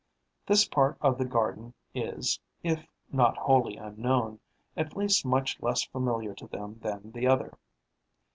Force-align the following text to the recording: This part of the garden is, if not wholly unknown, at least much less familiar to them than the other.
This 0.47 0.67
part 0.67 0.97
of 0.99 1.19
the 1.19 1.25
garden 1.25 1.75
is, 1.93 2.39
if 2.63 2.87
not 3.11 3.37
wholly 3.37 3.77
unknown, 3.77 4.39
at 4.75 4.97
least 4.97 5.27
much 5.27 5.61
less 5.61 5.83
familiar 5.83 6.33
to 6.33 6.47
them 6.47 6.79
than 6.81 7.11
the 7.11 7.27
other. 7.27 7.55